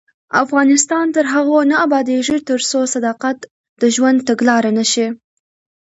[0.43, 3.37] افغانستان تر هغو نه ابادیږي، ترڅو صداقت
[3.81, 5.07] د ژوند تګلاره نشي.